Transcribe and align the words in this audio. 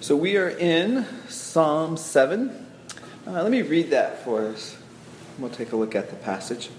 So 0.00 0.16
we 0.16 0.38
are 0.38 0.48
in 0.48 1.04
Psalm 1.28 1.98
7. 1.98 2.66
Uh, 3.26 3.32
let 3.32 3.50
me 3.50 3.60
read 3.60 3.90
that 3.90 4.24
for 4.24 4.46
us. 4.46 4.74
We'll 5.38 5.50
take 5.50 5.72
a 5.72 5.76
look 5.76 5.94
at 5.94 6.08
the 6.08 6.16
passage. 6.16 6.70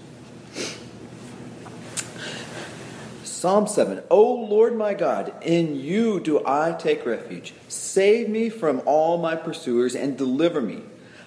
Psalm 3.22 3.68
seven. 3.68 3.98
7 3.98 4.08
O 4.10 4.34
Lord 4.34 4.76
my 4.76 4.94
God, 4.94 5.34
in 5.40 5.76
you 5.76 6.18
do 6.18 6.44
I 6.44 6.72
take 6.72 7.06
refuge. 7.06 7.54
Save 7.68 8.28
me 8.28 8.50
from 8.50 8.82
all 8.86 9.18
my 9.18 9.36
pursuers 9.36 9.94
and 9.94 10.18
deliver 10.18 10.60
me. 10.60 10.80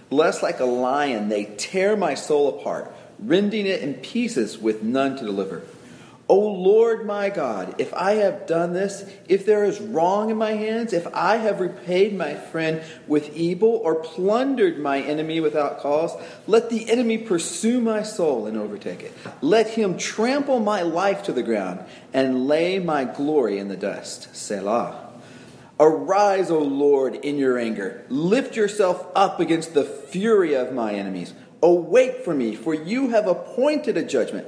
Lest 0.09 0.43
like 0.43 0.59
a 0.59 0.65
lion 0.65 1.29
they 1.29 1.45
tear 1.45 1.95
my 1.95 2.13
soul 2.13 2.59
apart, 2.59 2.93
rending 3.19 3.65
it 3.65 3.79
in 3.79 3.93
pieces 3.93 4.57
with 4.57 4.83
none 4.83 5.15
to 5.15 5.23
deliver. 5.23 5.63
O 6.27 6.39
Lord 6.39 7.05
my 7.05 7.29
God, 7.29 7.75
if 7.77 7.93
I 7.93 8.13
have 8.13 8.47
done 8.47 8.73
this, 8.73 9.07
if 9.27 9.45
there 9.45 9.63
is 9.63 9.79
wrong 9.79 10.31
in 10.31 10.37
my 10.37 10.53
hands, 10.53 10.91
if 10.91 11.05
I 11.13 11.37
have 11.37 11.59
repaid 11.59 12.17
my 12.17 12.33
friend 12.33 12.81
with 13.05 13.35
evil 13.35 13.69
or 13.69 13.95
plundered 13.95 14.79
my 14.79 15.01
enemy 15.01 15.39
without 15.39 15.79
cause, 15.79 16.11
let 16.47 16.71
the 16.71 16.89
enemy 16.89 17.19
pursue 17.19 17.79
my 17.79 18.01
soul 18.01 18.47
and 18.47 18.57
overtake 18.57 19.03
it. 19.03 19.13
Let 19.41 19.69
him 19.69 19.97
trample 19.97 20.59
my 20.59 20.81
life 20.81 21.21
to 21.23 21.31
the 21.31 21.43
ground 21.43 21.85
and 22.11 22.47
lay 22.47 22.79
my 22.79 23.03
glory 23.03 23.59
in 23.59 23.67
the 23.67 23.77
dust. 23.77 24.35
Selah. 24.35 25.03
Arise, 25.79 26.49
O 26.49 26.59
Lord, 26.59 27.15
in 27.15 27.37
your 27.37 27.59
anger. 27.59 28.03
Lift 28.09 28.55
yourself 28.55 29.05
up 29.13 29.39
against 29.39 29.75
the 29.75 29.83
fury 29.83 30.55
of 30.55 30.73
my 30.73 30.93
enemies. 30.93 31.35
Awake 31.61 32.23
for 32.23 32.33
me, 32.33 32.55
for 32.55 32.73
you 32.73 33.09
have 33.09 33.27
appointed 33.27 33.95
a 33.95 34.03
judgment. 34.03 34.47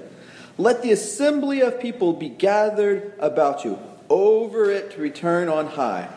Let 0.60 0.82
the 0.82 0.92
assembly 0.92 1.62
of 1.62 1.80
people 1.80 2.14
be 2.14 2.30
gathered 2.30 3.14
about 3.20 3.64
you, 3.64 3.78
over 4.10 4.72
it 4.72 4.92
to 4.92 5.02
return 5.02 5.50
on 5.50 5.68
high. 5.68 6.10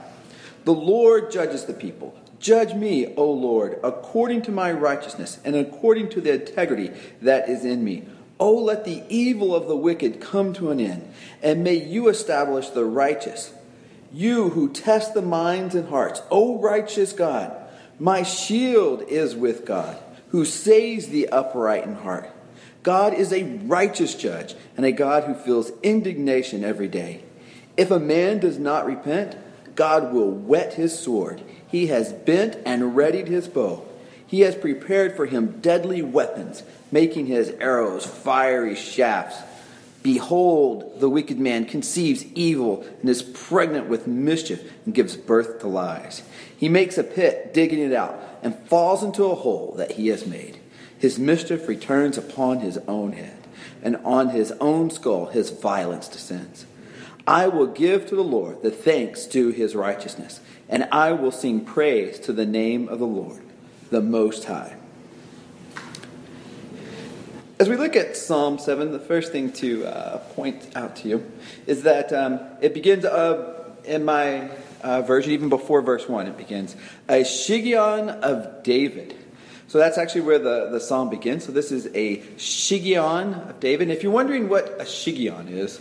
The 0.65 0.73
Lord 0.73 1.31
judges 1.31 1.67
the 1.67 1.75
people. 1.75 2.15
Judge 2.39 2.73
me, 2.73 3.15
O 3.17 3.31
Lord, 3.31 3.79
according 3.85 4.41
to 4.43 4.51
my 4.51 4.73
righteousness 4.73 5.39
and 5.45 5.55
according 5.55 6.09
to 6.11 6.23
the 6.23 6.33
integrity 6.33 6.91
that 7.21 7.51
is 7.51 7.67
in 7.67 7.85
me. 7.85 8.05
O 8.39 8.55
let 8.55 8.87
the 8.87 9.03
evil 9.11 9.55
of 9.55 9.69
the 9.69 9.77
wicked 9.77 10.23
come 10.23 10.55
to 10.55 10.71
an 10.71 10.81
end, 10.81 11.13
and 11.43 11.63
may 11.63 11.75
you 11.75 12.09
establish 12.09 12.71
the 12.71 12.87
righteous. 12.87 13.53
You 14.11 14.49
who 14.49 14.73
test 14.73 15.13
the 15.13 15.21
minds 15.21 15.75
and 15.75 15.91
hearts, 15.91 16.23
O 16.31 16.59
righteous 16.59 17.13
God, 17.13 17.55
my 17.99 18.23
shield 18.23 19.03
is 19.03 19.37
with 19.37 19.67
God, 19.67 19.99
who 20.29 20.47
saves 20.47 21.09
the 21.09 21.29
upright 21.29 21.85
in 21.85 21.97
heart. 21.97 22.31
God 22.83 23.15
is 23.15 23.33
a 23.33 23.45
righteous 23.45 24.15
judge 24.15 24.55
and 24.77 24.87
a 24.87 24.93
God 24.93 25.25
who 25.25 25.35
feels 25.35 25.73
indignation 25.83 26.65
every 26.65 26.89
day. 26.89 27.23
If 27.77 27.91
a 27.91 27.99
man 27.99 28.39
does 28.39 28.59
not 28.59 28.87
repent, 28.87 29.37
God 29.75 30.13
will 30.13 30.31
whet 30.31 30.75
his 30.75 30.99
sword. 30.99 31.43
He 31.69 31.87
has 31.89 32.13
bent 32.13 32.57
and 32.65 32.97
readied 32.97 33.29
his 33.29 33.49
bow. 33.49 33.87
He 34.27 34.41
has 34.41 34.55
prepared 34.55 35.17
for 35.17 35.27
him 35.27 35.61
deadly 35.61 36.03
weapons, 36.03 36.63
making 36.91 37.27
his 37.27 37.51
arrows 37.61 38.07
fiery 38.07 38.77
shafts. 38.77 39.37
Behold, 40.03 41.01
the 41.01 41.11
wicked 41.11 41.39
man 41.39 41.67
conceives 41.67 42.25
evil 42.35 42.87
and 43.01 43.11
is 43.11 43.23
pregnant 43.23 43.89
with 43.89 44.07
mischief 44.07 44.73
and 44.87 44.95
gives 44.95 45.17
birth 45.17 45.61
to 45.61 45.69
lies. 45.69 46.23
He 46.57 46.69
makes 46.69 46.97
a 46.97 47.05
pit, 47.05 47.53
digging 47.53 47.81
it 47.81 47.93
out, 47.93 48.19
and 48.43 48.59
falls 48.61 49.03
into 49.03 49.25
a 49.25 49.35
hole 49.35 49.75
that 49.77 49.93
he 49.93 50.09
has 50.09 50.27
made. 50.27 50.59
His 51.01 51.19
mischief 51.19 51.67
returns 51.67 52.19
upon 52.19 52.61
his 52.61 52.77
own 52.87 53.13
head, 53.13 53.39
and 53.83 53.97
on 54.05 54.29
his 54.29 54.53
own 54.61 54.91
skull 54.91 55.27
his 55.27 55.49
violence 55.49 56.07
descends. 56.09 56.67
I 57.27 57.49
will 57.49 57.69
give 57.69 58.07
to 58.09 58.15
the 58.15 58.23
Lord 58.23 58.63
the 58.63 58.71
thanks 58.71 59.25
to 59.29 59.49
his 59.49 59.75
righteousness, 59.75 60.41
and 60.69 60.87
I 60.93 61.13
will 61.13 61.33
sing 61.33 61.65
praise 61.65 62.19
to 62.21 62.35
the 62.35 62.45
name 62.45 62.87
of 62.89 62.99
the 62.99 63.07
Lord, 63.07 63.41
the 63.91 64.03
Most 64.03 64.45
High. 64.45 64.77
As 67.59 67.67
we 67.67 67.77
look 67.77 67.97
at 67.97 68.15
Psalm 68.15 68.59
7, 68.59 68.93
the 68.93 68.99
first 68.99 69.33
thing 69.33 69.53
to 69.53 69.87
uh, 69.87 70.19
point 70.35 70.71
out 70.77 70.97
to 70.97 71.09
you 71.09 71.33
is 71.67 71.85
that 71.85 72.13
um, 72.13 72.41
it 72.61 72.75
begins 72.75 73.07
uh, 73.07 73.73
in 73.85 74.05
my 74.05 74.51
uh, 74.83 75.01
version, 75.01 75.33
even 75.33 75.49
before 75.49 75.81
verse 75.81 76.07
1, 76.07 76.27
it 76.27 76.37
begins, 76.37 76.77
a 77.09 77.23
Shiggaion 77.23 78.21
of 78.21 78.63
David. 78.63 79.15
So 79.71 79.79
that's 79.79 79.99
actually 79.99 80.23
where 80.23 80.41
the, 80.41 80.69
the 80.69 80.81
psalm 80.81 81.11
begins. 81.11 81.45
So 81.45 81.53
this 81.53 81.71
is 81.71 81.87
a 81.95 82.17
Shiggaion 82.39 83.51
of 83.51 83.61
David. 83.61 83.83
And 83.83 83.93
if 83.97 84.03
you're 84.03 84.11
wondering 84.11 84.49
what 84.49 84.67
a 84.81 84.85
Shiggaion 84.85 85.49
is, 85.49 85.81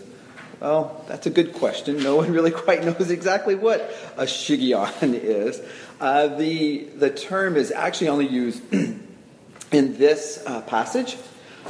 well, 0.60 1.04
that's 1.08 1.26
a 1.26 1.32
good 1.32 1.54
question. 1.54 1.98
No 1.98 2.18
one 2.18 2.32
really 2.32 2.52
quite 2.66 2.86
knows 2.86 3.10
exactly 3.10 3.56
what 3.56 3.82
a 4.16 4.26
Shiggaion 4.26 4.94
is. 5.24 5.60
Uh, 6.00 6.28
the, 6.28 6.84
the 6.98 7.10
term 7.10 7.56
is 7.56 7.72
actually 7.72 8.10
only 8.10 8.28
used 8.28 8.62
in 9.72 9.98
this 9.98 10.44
uh, 10.46 10.62
passage 10.62 11.18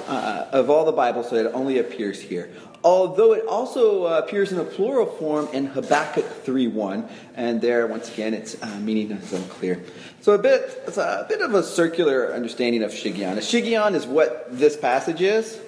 uh, 0.10 0.48
of 0.52 0.70
all 0.70 0.84
the 0.84 0.92
Bible, 0.92 1.24
so 1.24 1.38
it 1.38 1.50
only 1.54 1.78
appears 1.80 2.20
here 2.20 2.50
although 2.84 3.34
it 3.34 3.46
also 3.48 4.06
uh, 4.06 4.22
appears 4.24 4.52
in 4.52 4.60
a 4.60 4.64
plural 4.64 5.06
form 5.06 5.48
in 5.54 5.68
Habakkuk 5.68 6.26
3.1, 6.46 7.10
and 7.36 7.62
there, 7.62 7.88
once 7.88 8.12
again, 8.12 8.34
its 8.34 8.62
uh, 8.62 8.80
meaning 8.80 9.12
is 9.12 9.34
unclear. 9.34 9.84
So 10.22 10.34
a 10.34 10.38
bit, 10.38 10.84
it's 10.88 10.98
a 10.98 11.26
bit 11.28 11.42
of 11.42 11.54
a 11.54 11.64
circular 11.64 12.34
understanding 12.34 12.84
of 12.84 12.92
Shiggaion. 12.92 13.38
A 13.38 13.42
Shiggaion 13.42 13.96
is 13.96 14.06
what 14.06 14.48
this 14.50 14.78
passage 14.78 15.22
is, 15.22 15.60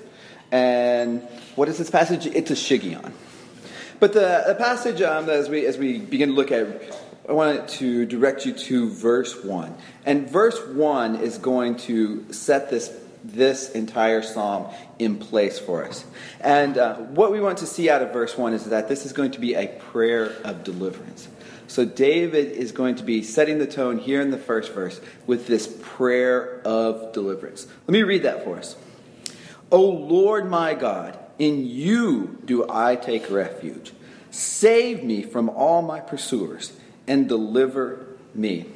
and 0.51 1.21
what 1.55 1.69
is 1.69 1.77
this 1.77 1.89
passage? 1.89 2.25
It's 2.25 2.51
a 2.51 2.55
Shiggaion. 2.55 3.11
But 3.99 4.13
the, 4.13 4.43
the 4.47 4.55
passage, 4.55 5.01
um, 5.01 5.29
as, 5.29 5.47
we, 5.47 5.65
as 5.65 5.77
we 5.77 5.99
begin 5.99 6.29
to 6.29 6.35
look 6.35 6.51
at 6.51 6.67
I 7.29 7.33
wanted 7.33 7.67
to 7.67 8.05
direct 8.07 8.45
you 8.45 8.53
to 8.53 8.89
verse 8.89 9.43
1. 9.43 9.75
And 10.05 10.29
verse 10.29 10.59
1 10.67 11.17
is 11.17 11.37
going 11.37 11.77
to 11.77 12.33
set 12.33 12.69
this 12.69 12.89
this 13.23 13.71
entire 13.71 14.21
psalm 14.21 14.67
in 14.99 15.17
place 15.17 15.59
for 15.59 15.85
us. 15.85 16.05
And 16.39 16.77
uh, 16.77 16.95
what 16.95 17.31
we 17.31 17.39
want 17.39 17.59
to 17.59 17.65
see 17.65 17.89
out 17.89 18.01
of 18.01 18.11
verse 18.11 18.37
1 18.37 18.53
is 18.53 18.65
that 18.65 18.87
this 18.87 19.05
is 19.05 19.13
going 19.13 19.31
to 19.31 19.39
be 19.39 19.53
a 19.53 19.67
prayer 19.67 20.33
of 20.43 20.63
deliverance. 20.63 21.27
So 21.67 21.85
David 21.85 22.51
is 22.51 22.71
going 22.71 22.95
to 22.95 23.03
be 23.03 23.23
setting 23.23 23.57
the 23.57 23.67
tone 23.67 23.97
here 23.97 24.21
in 24.21 24.29
the 24.29 24.37
first 24.37 24.73
verse 24.73 24.99
with 25.25 25.47
this 25.47 25.73
prayer 25.81 26.61
of 26.65 27.13
deliverance. 27.13 27.67
Let 27.87 27.93
me 27.93 28.03
read 28.03 28.23
that 28.23 28.43
for 28.43 28.57
us. 28.57 28.75
O 29.71 29.81
Lord 29.81 30.49
my 30.49 30.73
God, 30.73 31.17
in 31.39 31.65
you 31.65 32.39
do 32.43 32.65
I 32.69 32.97
take 32.97 33.31
refuge. 33.31 33.93
Save 34.31 35.03
me 35.03 35.23
from 35.23 35.49
all 35.49 35.81
my 35.81 35.99
pursuers 35.99 36.73
and 37.07 37.29
deliver 37.29 38.05
me. 38.35 38.67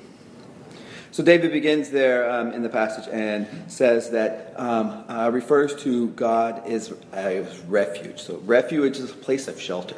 So 1.15 1.23
David 1.23 1.53
begins 1.53 1.91
there 1.91 2.29
um, 2.29 2.51
in 2.51 2.61
the 2.61 2.67
passage 2.67 3.07
and 3.09 3.47
says 3.71 4.09
that 4.09 4.53
um, 4.57 5.05
uh, 5.07 5.29
refers 5.31 5.73
to 5.83 6.09
God 6.09 6.67
as 6.67 6.93
a 7.13 7.47
refuge. 7.69 8.19
So 8.21 8.39
refuge 8.39 8.97
is 8.97 9.11
a 9.11 9.13
place 9.13 9.47
of 9.47 9.57
shelter. 9.57 9.95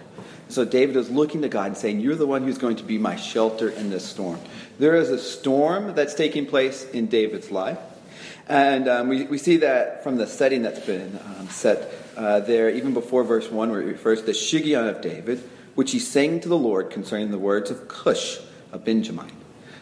So 0.50 0.64
David 0.64 0.96
is 0.96 1.10
looking 1.10 1.42
to 1.42 1.50
God 1.50 1.70
and 1.70 1.76
saying, 1.76 2.02
"You're 2.02 2.18
the 2.18 2.28
one 2.28 2.44
who's 2.44 2.60
going 2.60 2.76
to 2.76 2.84
be 2.84 3.00
my 3.00 3.16
shelter 3.16 3.68
in 3.68 3.90
this 3.90 4.06
storm." 4.06 4.40
There 4.78 4.96
is 4.96 5.10
a 5.10 5.18
storm 5.18 5.96
that's 5.96 6.14
taking 6.14 6.46
place 6.46 6.88
in 6.88 7.08
David's 7.08 7.50
life, 7.50 7.80
and 8.48 8.88
um, 8.88 9.08
we, 9.08 9.24
we 9.24 9.40
see 9.40 9.58
that 9.58 10.04
from 10.04 10.18
the 10.18 10.28
setting 10.28 10.62
that's 10.62 10.86
been 10.86 11.20
um, 11.40 11.50
set 11.50 11.92
uh, 12.16 12.42
there, 12.42 12.70
even 12.70 12.94
before 12.94 13.24
verse 13.24 13.50
one, 13.50 13.72
where 13.72 13.82
it 13.82 13.88
refers 13.88 14.20
to 14.20 14.28
the 14.28 14.34
Shiggaion 14.34 14.88
of 14.88 15.02
David, 15.02 15.42
which 15.74 15.94
he 15.94 15.98
sang 15.98 16.42
to 16.42 16.48
the 16.48 16.60
Lord 16.60 16.92
concerning 16.92 17.32
the 17.32 17.40
words 17.40 17.72
of 17.72 17.88
Cush, 17.88 18.38
a 18.72 18.78
Benjamite. 18.78 19.37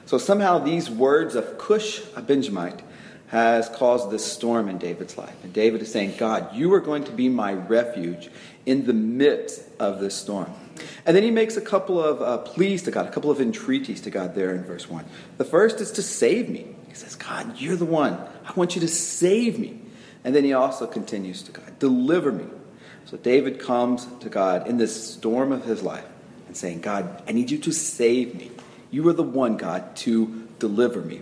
So 0.05 0.17
somehow 0.17 0.59
these 0.59 0.89
words 0.89 1.35
of 1.35 1.57
Cush, 1.57 2.01
a 2.15 2.21
Benjamite, 2.21 2.81
has 3.27 3.69
caused 3.69 4.11
this 4.11 4.23
storm 4.23 4.69
in 4.69 4.77
David's 4.77 5.17
life. 5.17 5.35
And 5.43 5.51
David 5.51 5.81
is 5.81 5.91
saying, 5.91 6.15
God, 6.17 6.55
you 6.55 6.71
are 6.73 6.79
going 6.79 7.05
to 7.05 7.11
be 7.11 7.27
my 7.27 7.53
refuge 7.53 8.29
in 8.65 8.85
the 8.85 8.93
midst 8.93 9.63
of 9.79 9.99
this 9.99 10.15
storm. 10.15 10.53
And 11.05 11.15
then 11.15 11.23
he 11.23 11.31
makes 11.31 11.57
a 11.57 11.61
couple 11.61 12.01
of 12.01 12.21
uh, 12.21 12.37
pleas 12.39 12.83
to 12.83 12.91
God, 12.91 13.07
a 13.07 13.11
couple 13.11 13.31
of 13.31 13.41
entreaties 13.41 14.01
to 14.01 14.11
God 14.11 14.35
there 14.35 14.53
in 14.53 14.63
verse 14.63 14.89
1. 14.89 15.05
The 15.37 15.45
first 15.45 15.81
is 15.81 15.91
to 15.93 16.03
save 16.03 16.49
me. 16.49 16.67
He 16.87 16.93
says, 16.93 17.15
God, 17.15 17.59
you're 17.59 17.75
the 17.75 17.85
one. 17.85 18.13
I 18.45 18.53
want 18.55 18.75
you 18.75 18.81
to 18.81 18.87
save 18.87 19.57
me. 19.57 19.81
And 20.23 20.35
then 20.35 20.43
he 20.43 20.53
also 20.53 20.85
continues 20.87 21.43
to 21.43 21.51
God, 21.51 21.79
deliver 21.79 22.31
me. 22.31 22.45
So 23.05 23.17
David 23.17 23.59
comes 23.59 24.07
to 24.21 24.29
God 24.29 24.67
in 24.67 24.77
this 24.77 25.13
storm 25.13 25.51
of 25.51 25.65
his 25.65 25.83
life 25.83 26.05
and 26.47 26.57
saying, 26.57 26.81
God, 26.81 27.23
I 27.27 27.31
need 27.31 27.51
you 27.51 27.57
to 27.59 27.71
save 27.71 28.35
me. 28.35 28.51
You 28.95 29.05
are 29.09 29.13
the 29.13 29.23
one, 29.23 29.57
God, 29.57 29.93
to 29.97 30.47
deliver 30.57 31.01
me. 31.01 31.19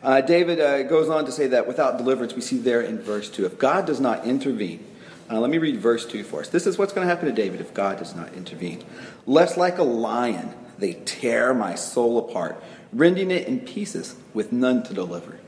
Uh, 0.00 0.20
David 0.20 0.60
uh, 0.60 0.84
goes 0.84 1.08
on 1.08 1.24
to 1.24 1.32
say 1.32 1.48
that 1.48 1.66
without 1.66 1.98
deliverance, 1.98 2.34
we 2.34 2.40
see 2.40 2.56
there 2.56 2.80
in 2.80 3.00
verse 3.00 3.28
2, 3.28 3.46
if 3.46 3.58
God 3.58 3.84
does 3.84 3.98
not 3.98 4.24
intervene, 4.24 4.86
uh, 5.28 5.40
let 5.40 5.50
me 5.50 5.58
read 5.58 5.80
verse 5.80 6.06
2 6.06 6.22
for 6.22 6.38
us. 6.38 6.50
This 6.50 6.68
is 6.68 6.78
what's 6.78 6.92
going 6.92 7.04
to 7.04 7.12
happen 7.12 7.26
to 7.28 7.34
David 7.34 7.60
if 7.60 7.74
God 7.74 7.98
does 7.98 8.14
not 8.14 8.32
intervene. 8.34 8.84
Lest 9.26 9.56
like 9.56 9.78
a 9.78 9.82
lion, 9.82 10.54
they 10.78 10.92
tear 10.92 11.52
my 11.52 11.74
soul 11.74 12.16
apart, 12.16 12.62
rending 12.92 13.32
it 13.32 13.48
in 13.48 13.58
pieces 13.58 14.14
with 14.32 14.52
none 14.52 14.84
to 14.84 14.94
deliver. 14.94 15.40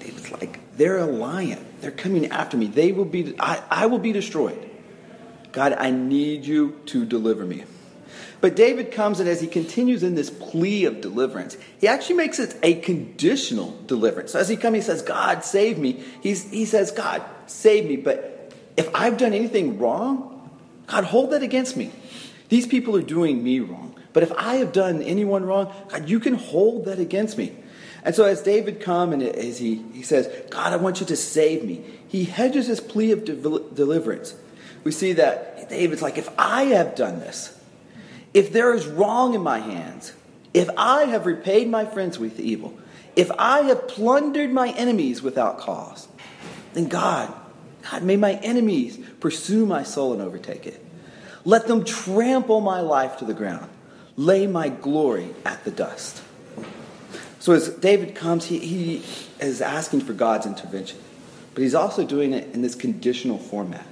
David's 0.00 0.32
like, 0.32 0.60
they're 0.76 0.98
a 0.98 1.06
lion. 1.06 1.64
They're 1.80 1.90
coming 1.90 2.26
after 2.26 2.58
me. 2.58 2.66
They 2.66 2.92
will 2.92 3.06
be, 3.06 3.34
I, 3.40 3.62
I 3.70 3.86
will 3.86 3.98
be 3.98 4.12
destroyed. 4.12 4.68
God, 5.52 5.72
I 5.72 5.90
need 5.90 6.44
you 6.44 6.78
to 6.88 7.06
deliver 7.06 7.46
me. 7.46 7.64
But 8.42 8.56
David 8.56 8.90
comes 8.90 9.20
and 9.20 9.28
as 9.28 9.40
he 9.40 9.46
continues 9.46 10.02
in 10.02 10.16
this 10.16 10.28
plea 10.28 10.84
of 10.86 11.00
deliverance, 11.00 11.56
he 11.80 11.86
actually 11.86 12.16
makes 12.16 12.40
it 12.40 12.56
a 12.64 12.74
conditional 12.74 13.78
deliverance. 13.86 14.32
So 14.32 14.40
as 14.40 14.48
he 14.48 14.56
comes, 14.56 14.74
he 14.74 14.82
says, 14.82 15.00
God, 15.00 15.44
save 15.44 15.78
me. 15.78 16.02
He's, 16.20 16.50
he 16.50 16.64
says, 16.64 16.90
God, 16.90 17.22
save 17.46 17.86
me. 17.86 17.96
But 17.96 18.52
if 18.76 18.92
I've 18.96 19.16
done 19.16 19.32
anything 19.32 19.78
wrong, 19.78 20.50
God, 20.88 21.04
hold 21.04 21.30
that 21.30 21.44
against 21.44 21.76
me. 21.76 21.92
These 22.48 22.66
people 22.66 22.96
are 22.96 23.02
doing 23.02 23.44
me 23.44 23.60
wrong. 23.60 23.94
But 24.12 24.24
if 24.24 24.32
I 24.32 24.56
have 24.56 24.72
done 24.72 25.02
anyone 25.02 25.44
wrong, 25.44 25.72
God, 25.88 26.08
you 26.08 26.18
can 26.18 26.34
hold 26.34 26.86
that 26.86 26.98
against 26.98 27.38
me. 27.38 27.54
And 28.02 28.12
so 28.12 28.24
as 28.24 28.42
David 28.42 28.80
comes 28.80 29.14
and 29.14 29.22
as 29.22 29.58
he, 29.58 29.84
he 29.92 30.02
says, 30.02 30.28
God, 30.50 30.72
I 30.72 30.76
want 30.76 30.98
you 30.98 31.06
to 31.06 31.16
save 31.16 31.62
me, 31.62 31.84
he 32.08 32.24
hedges 32.24 32.66
his 32.66 32.80
plea 32.80 33.12
of 33.12 33.24
de- 33.24 33.36
deliverance. 33.36 34.34
We 34.82 34.90
see 34.90 35.12
that 35.12 35.68
David's 35.68 36.02
like, 36.02 36.18
if 36.18 36.28
I 36.36 36.64
have 36.64 36.96
done 36.96 37.20
this, 37.20 37.56
if 38.34 38.52
there 38.52 38.74
is 38.74 38.86
wrong 38.86 39.34
in 39.34 39.42
my 39.42 39.58
hands, 39.58 40.12
if 40.54 40.68
I 40.76 41.04
have 41.04 41.26
repaid 41.26 41.68
my 41.68 41.84
friends 41.84 42.18
with 42.18 42.40
evil, 42.40 42.78
if 43.16 43.30
I 43.38 43.62
have 43.62 43.88
plundered 43.88 44.52
my 44.52 44.70
enemies 44.70 45.22
without 45.22 45.58
cause, 45.58 46.08
then 46.72 46.88
God, 46.88 47.32
God, 47.90 48.02
may 48.02 48.16
my 48.16 48.34
enemies 48.34 48.98
pursue 49.20 49.66
my 49.66 49.82
soul 49.82 50.12
and 50.12 50.22
overtake 50.22 50.66
it. 50.66 50.84
Let 51.44 51.66
them 51.66 51.84
trample 51.84 52.60
my 52.60 52.80
life 52.80 53.18
to 53.18 53.24
the 53.24 53.34
ground. 53.34 53.68
Lay 54.16 54.46
my 54.46 54.68
glory 54.68 55.34
at 55.44 55.64
the 55.64 55.70
dust. 55.70 56.22
So 57.40 57.52
as 57.52 57.68
David 57.68 58.14
comes, 58.14 58.46
he, 58.46 58.58
he 58.58 59.02
is 59.40 59.60
asking 59.60 60.02
for 60.02 60.12
God's 60.12 60.46
intervention, 60.46 60.98
but 61.54 61.62
he's 61.62 61.74
also 61.74 62.06
doing 62.06 62.32
it 62.32 62.54
in 62.54 62.62
this 62.62 62.74
conditional 62.74 63.38
format. 63.38 63.86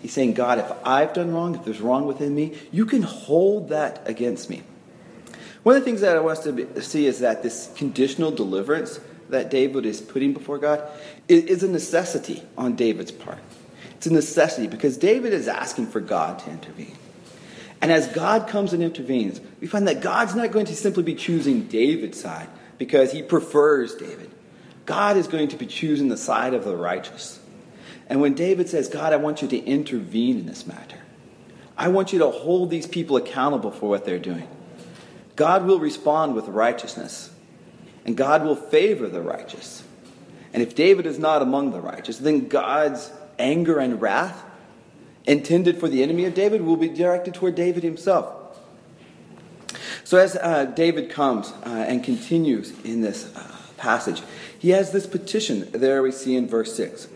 He's 0.00 0.12
saying, 0.12 0.34
God, 0.34 0.58
if 0.58 0.70
I've 0.84 1.12
done 1.12 1.32
wrong, 1.32 1.54
if 1.54 1.64
there's 1.64 1.80
wrong 1.80 2.06
within 2.06 2.34
me, 2.34 2.56
you 2.70 2.86
can 2.86 3.02
hold 3.02 3.70
that 3.70 4.08
against 4.08 4.48
me. 4.48 4.62
One 5.64 5.74
of 5.76 5.82
the 5.82 5.84
things 5.84 6.00
that 6.02 6.16
I 6.16 6.20
want 6.20 6.38
us 6.38 6.44
to 6.44 6.82
see 6.82 7.06
is 7.06 7.18
that 7.20 7.42
this 7.42 7.70
conditional 7.76 8.30
deliverance 8.30 9.00
that 9.28 9.50
David 9.50 9.84
is 9.84 10.00
putting 10.00 10.32
before 10.32 10.58
God 10.58 10.82
is 11.28 11.62
a 11.62 11.68
necessity 11.68 12.42
on 12.56 12.76
David's 12.76 13.10
part. 13.10 13.40
It's 13.96 14.06
a 14.06 14.12
necessity 14.12 14.68
because 14.68 14.96
David 14.96 15.32
is 15.32 15.48
asking 15.48 15.88
for 15.88 16.00
God 16.00 16.38
to 16.40 16.50
intervene. 16.50 16.96
And 17.82 17.92
as 17.92 18.08
God 18.08 18.48
comes 18.48 18.72
and 18.72 18.82
intervenes, 18.82 19.40
we 19.60 19.66
find 19.66 19.86
that 19.88 20.00
God's 20.00 20.34
not 20.34 20.52
going 20.52 20.66
to 20.66 20.74
simply 20.74 21.02
be 21.02 21.14
choosing 21.14 21.64
David's 21.64 22.20
side, 22.20 22.48
because 22.78 23.12
he 23.12 23.22
prefers 23.22 23.96
David. 23.96 24.30
God 24.86 25.16
is 25.16 25.26
going 25.26 25.48
to 25.48 25.56
be 25.56 25.66
choosing 25.66 26.08
the 26.08 26.16
side 26.16 26.54
of 26.54 26.64
the 26.64 26.76
righteous. 26.76 27.40
And 28.08 28.20
when 28.20 28.34
David 28.34 28.68
says, 28.68 28.88
God, 28.88 29.12
I 29.12 29.16
want 29.16 29.42
you 29.42 29.48
to 29.48 29.58
intervene 29.58 30.38
in 30.38 30.46
this 30.46 30.66
matter, 30.66 30.98
I 31.76 31.88
want 31.88 32.12
you 32.12 32.18
to 32.20 32.30
hold 32.30 32.70
these 32.70 32.86
people 32.86 33.16
accountable 33.16 33.70
for 33.70 33.88
what 33.88 34.04
they're 34.04 34.18
doing. 34.18 34.48
God 35.36 35.66
will 35.66 35.78
respond 35.78 36.34
with 36.34 36.48
righteousness, 36.48 37.30
and 38.04 38.16
God 38.16 38.42
will 38.42 38.56
favor 38.56 39.08
the 39.08 39.20
righteous. 39.20 39.84
And 40.52 40.62
if 40.62 40.74
David 40.74 41.06
is 41.06 41.18
not 41.18 41.42
among 41.42 41.70
the 41.70 41.80
righteous, 41.80 42.18
then 42.18 42.48
God's 42.48 43.12
anger 43.38 43.78
and 43.78 44.00
wrath 44.00 44.44
intended 45.26 45.78
for 45.78 45.88
the 45.88 46.02
enemy 46.02 46.24
of 46.24 46.34
David 46.34 46.62
will 46.62 46.76
be 46.76 46.88
directed 46.88 47.34
toward 47.34 47.54
David 47.54 47.82
himself. 47.82 48.34
So, 50.02 50.16
as 50.16 50.36
uh, 50.36 50.64
David 50.64 51.10
comes 51.10 51.52
uh, 51.66 51.84
and 51.86 52.02
continues 52.02 52.72
in 52.82 53.02
this 53.02 53.30
uh, 53.36 53.56
passage, 53.76 54.22
he 54.58 54.70
has 54.70 54.90
this 54.90 55.06
petition 55.06 55.68
there 55.72 56.02
we 56.02 56.10
see 56.10 56.34
in 56.34 56.48
verse 56.48 56.74
6, 56.74 57.08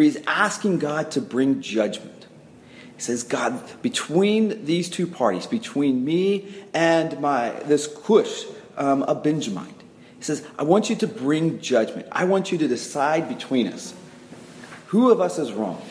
where 0.00 0.06
he's 0.06 0.16
asking 0.26 0.78
God 0.78 1.10
to 1.10 1.20
bring 1.20 1.60
judgment. 1.60 2.26
He 2.96 3.02
says, 3.02 3.22
God, 3.22 3.60
between 3.82 4.64
these 4.64 4.88
two 4.88 5.06
parties, 5.06 5.46
between 5.46 6.06
me 6.06 6.54
and 6.72 7.20
my 7.20 7.50
this 7.66 7.86
Cush, 7.86 8.46
um, 8.78 9.02
a 9.02 9.14
Benjamite, 9.14 9.68
he 10.16 10.22
says, 10.22 10.42
I 10.58 10.62
want 10.62 10.88
you 10.88 10.96
to 10.96 11.06
bring 11.06 11.60
judgment. 11.60 12.08
I 12.10 12.24
want 12.24 12.50
you 12.50 12.56
to 12.56 12.66
decide 12.66 13.28
between 13.28 13.66
us. 13.66 13.92
Who 14.86 15.10
of 15.10 15.20
us 15.20 15.38
is 15.38 15.52
wrong? 15.52 15.82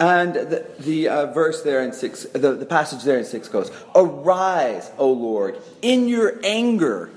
And 0.00 0.34
the, 0.34 0.66
the 0.80 1.08
uh, 1.08 1.26
verse 1.32 1.62
there 1.62 1.84
in 1.84 1.92
six, 1.92 2.24
the, 2.24 2.54
the 2.54 2.66
passage 2.66 3.04
there 3.04 3.18
in 3.18 3.24
six 3.24 3.46
goes, 3.46 3.70
Arise, 3.94 4.90
O 4.98 5.12
Lord, 5.12 5.62
in 5.82 6.08
your 6.08 6.40
anger. 6.42 7.10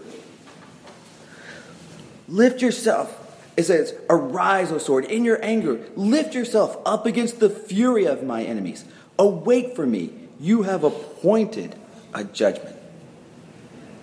Lift 2.28 2.62
yourself. 2.62 3.17
It 3.58 3.64
says, 3.64 3.96
Arise, 4.10 4.72
O 4.72 4.78
sword, 4.78 5.06
in 5.06 5.26
your 5.26 5.44
anger. 5.44 5.84
Lift 5.96 6.36
yourself 6.36 6.78
up 6.86 7.08
against 7.08 7.40
the 7.40 7.50
fury 7.50 8.06
of 8.06 8.24
my 8.24 8.44
enemies. 8.44 8.86
Await 9.18 9.76
for 9.76 9.86
me. 9.86 10.12
You 10.40 10.62
have 10.62 10.84
appointed 10.84 11.76
a 12.14 12.24
judgment. 12.24 12.76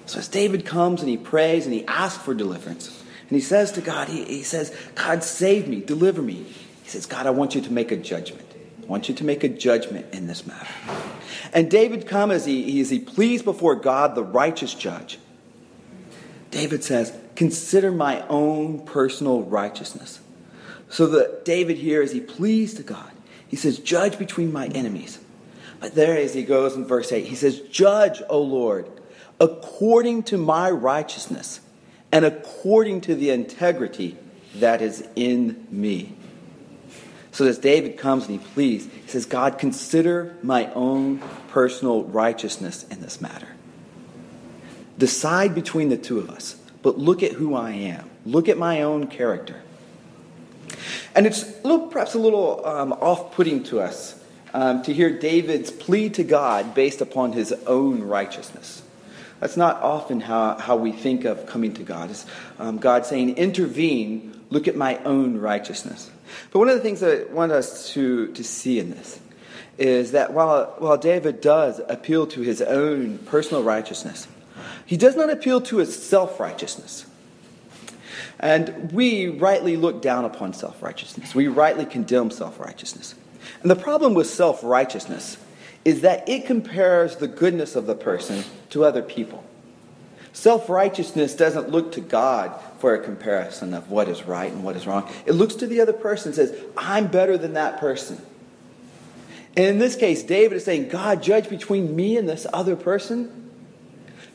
So 0.07 0.19
as 0.19 0.29
David 0.29 0.67
comes 0.67 1.01
and 1.01 1.09
he 1.09 1.17
prays 1.17 1.65
and 1.65 1.73
he 1.73 1.87
asks 1.87 2.23
for 2.23 2.35
deliverance, 2.35 3.03
and 3.23 3.31
he 3.31 3.41
says 3.41 3.73
to 3.73 3.81
God, 3.81 4.09
he, 4.09 4.25
he 4.25 4.43
says, 4.43 4.77
God, 4.97 5.23
save 5.23 5.69
me, 5.69 5.81
deliver 5.81 6.21
me. 6.21 6.45
He 6.83 6.89
says, 6.91 7.07
God, 7.07 7.27
I 7.27 7.31
want 7.31 7.55
you 7.55 7.63
to 7.63 7.73
make 7.73 7.91
a 7.93 7.97
judgment. 7.97 8.47
I 8.83 8.87
want 8.87 9.09
you 9.09 9.15
to 9.15 9.25
make 9.25 9.45
a 9.45 9.49
judgment 9.49 10.13
in 10.13 10.27
this 10.27 10.47
matter. 10.47 10.69
And 11.55 11.71
David 11.71 12.07
comes 12.07 12.45
he, 12.45 12.81
as 12.81 12.91
he 12.91 12.99
pleads 12.99 13.43
before 13.43 13.77
God, 13.77 14.15
the 14.15 14.25
righteous 14.25 14.75
judge. 14.75 15.19
David 16.51 16.85
says, 16.85 17.17
Consider 17.37 17.91
my 17.91 18.27
own 18.29 18.85
personal 18.85 19.43
righteousness. 19.43 20.21
So 20.89 21.07
that 21.09 21.45
David 21.45 21.79
here, 21.79 22.03
as 22.03 22.13
he 22.13 22.21
pleads 22.21 22.75
to 22.75 22.83
God, 22.83 23.11
he 23.49 23.57
says, 23.57 23.79
Judge 23.79 24.19
between 24.19 24.53
my 24.53 24.67
enemies. 24.69 25.19
But 25.81 25.95
there, 25.95 26.17
as 26.17 26.35
he 26.35 26.45
goes 26.45 26.77
in 26.77 26.87
verse 26.87 27.13
8, 27.13 27.27
he 27.27 27.35
says, 27.35 27.61
Judge, 27.61 28.23
O 28.29 28.41
Lord, 28.41 28.89
according 29.41 30.23
to 30.25 30.39
my 30.39 30.71
righteousness 30.71 31.61
and 32.13 32.25
according 32.25 33.01
to 33.03 33.15
the 33.15 33.31
integrity 33.31 34.17
that 34.57 34.81
is 34.81 35.07
in 35.17 35.67
me. 35.71 36.15
So 37.33 37.45
as 37.47 37.59
David 37.59 37.99
comes 37.99 38.29
and 38.29 38.39
he 38.41 38.47
pleads, 38.47 38.87
he 38.87 39.09
says, 39.09 39.27
God, 39.27 39.59
consider 39.59 40.37
my 40.43 40.73
own 40.75 41.21
personal 41.49 42.05
righteousness 42.05 42.85
in 42.91 43.01
this 43.01 43.21
matter. 43.21 43.49
Decide 44.97 45.53
between 45.53 45.89
the 45.89 45.97
two 45.97 46.21
of 46.21 46.31
us, 46.31 46.55
but 46.85 46.99
look 46.99 47.23
at 47.23 47.33
who 47.33 47.55
I 47.55 47.71
am. 47.71 48.11
Look 48.27 48.49
at 48.49 48.59
my 48.59 48.83
own 48.83 49.07
character. 49.07 49.63
And 51.15 51.27
it's 51.27 51.43
a 51.43 51.67
little, 51.67 51.89
perhaps 51.89 52.15
a 52.15 52.19
little 52.19 52.65
um, 52.67 52.93
off 52.93 53.35
putting 53.35 53.63
to 53.65 53.81
us 53.81 54.23
um, 54.53 54.83
to 54.83 54.93
hear 54.93 55.19
David's 55.19 55.71
plea 55.71 56.11
to 56.11 56.23
God 56.23 56.75
based 56.75 57.01
upon 57.01 57.33
his 57.33 57.53
own 57.67 58.03
righteousness. 58.03 58.83
That's 59.41 59.57
not 59.57 59.83
often 59.83 60.21
how, 60.21 60.59
how 60.59 60.77
we 60.77 60.93
think 60.93 61.25
of 61.25 61.47
coming 61.47 61.73
to 61.75 61.83
God. 61.83 62.11
It's 62.11 62.27
um, 62.59 62.77
God 62.77 63.07
saying, 63.07 63.39
Intervene, 63.39 64.39
look 64.51 64.69
at 64.69 64.77
my 64.77 64.99
own 65.05 65.39
righteousness. 65.39 66.11
But 66.53 66.59
one 66.59 66.69
of 66.69 66.75
the 66.75 66.83
things 66.83 67.01
that 67.01 67.31
I 67.31 67.33
want 67.33 67.51
us 67.51 67.95
to, 67.95 68.31
to 68.35 68.45
see 68.45 68.79
in 68.79 68.91
this 68.91 69.21
is 69.79 70.13
that 70.13 70.35
while, 70.35 70.75
while 70.79 70.99
David 70.99 71.41
does 71.41 71.81
appeal 71.89 72.27
to 72.29 72.43
his 72.43 72.61
own 72.61 73.19
personal 73.19 73.63
righteousness, 73.63 74.29
he 74.87 74.97
does 74.97 75.17
not 75.17 75.31
appeal 75.31 75.61
to 75.63 75.79
his 75.79 76.01
self 76.01 76.39
righteousness. 76.39 77.07
And 78.41 78.93
we 78.93 79.29
rightly 79.29 79.77
look 79.77 80.03
down 80.03 80.25
upon 80.25 80.53
self 80.53 80.83
righteousness. 80.83 81.35
We 81.35 81.49
rightly 81.49 81.87
condemn 81.87 82.31
self 82.31 82.61
righteousness. 82.61 83.15
And 83.63 83.71
the 83.71 83.77
problem 83.77 84.15
with 84.15 84.29
self 84.29 84.63
righteousness 84.63 85.39
is 85.85 86.01
that 86.01 86.29
it 86.29 86.47
compares 86.47 87.17
the 87.17 87.29
goodness 87.29 87.77
of 87.77 87.87
the 87.87 87.95
person 87.95 88.45
to 88.71 88.85
other 88.85 89.03
people. 89.03 89.45
Self 90.33 90.69
righteousness 90.69 91.35
doesn't 91.35 91.71
look 91.71 91.93
to 91.93 92.01
God 92.01 92.61
for 92.79 92.95
a 92.95 93.03
comparison 93.03 93.73
of 93.73 93.91
what 93.91 94.09
is 94.09 94.25
right 94.25 94.51
and 94.51 94.65
what 94.65 94.77
is 94.77 94.87
wrong. 94.87 95.09
It 95.27 95.33
looks 95.33 95.55
to 95.57 95.67
the 95.67 95.81
other 95.81 95.93
person 95.93 96.29
and 96.29 96.35
says, 96.35 96.61
I'm 96.77 97.07
better 97.07 97.39
than 97.39 97.55
that 97.55 97.79
person. 97.79 98.21
And 99.57 99.67
in 99.67 99.79
this 99.79 99.95
case, 99.95 100.25
David 100.25 100.57
is 100.57 100.65
saying, 100.65 100.89
God, 100.89 101.23
judge 101.23 101.49
between 101.49 101.95
me 101.95 102.17
and 102.17 102.29
this 102.29 102.47
other 102.53 102.75
person, 102.75 103.44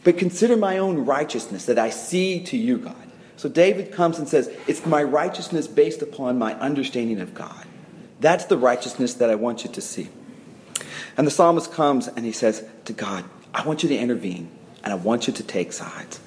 but 0.09 0.17
consider 0.17 0.57
my 0.57 0.79
own 0.79 1.05
righteousness 1.05 1.65
that 1.65 1.77
I 1.77 1.91
see 1.91 2.43
to 2.45 2.57
you, 2.57 2.79
God. 2.79 2.95
So 3.37 3.47
David 3.47 3.91
comes 3.91 4.17
and 4.17 4.27
says, 4.27 4.51
It's 4.65 4.83
my 4.83 5.03
righteousness 5.03 5.67
based 5.67 6.01
upon 6.01 6.39
my 6.39 6.55
understanding 6.55 7.21
of 7.21 7.35
God. 7.35 7.67
That's 8.19 8.45
the 8.45 8.57
righteousness 8.57 9.13
that 9.13 9.29
I 9.29 9.35
want 9.35 9.63
you 9.63 9.69
to 9.69 9.81
see. 9.81 10.09
And 11.15 11.27
the 11.27 11.31
psalmist 11.31 11.71
comes 11.71 12.07
and 12.07 12.25
he 12.25 12.31
says 12.31 12.67
to 12.85 12.93
God, 12.93 13.23
I 13.53 13.63
want 13.67 13.83
you 13.83 13.89
to 13.89 13.95
intervene 13.95 14.49
and 14.83 14.91
I 14.91 14.95
want 14.95 15.27
you 15.27 15.33
to 15.33 15.43
take 15.43 15.73
sides. 15.73 16.19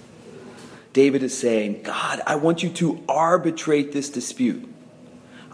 David 0.92 1.24
is 1.24 1.36
saying, 1.36 1.82
God, 1.82 2.22
I 2.24 2.36
want 2.36 2.62
you 2.62 2.68
to 2.74 3.02
arbitrate 3.08 3.90
this 3.90 4.10
dispute. 4.10 4.72